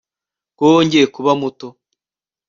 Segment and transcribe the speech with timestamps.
[0.57, 1.67] ko wongeye kuba muto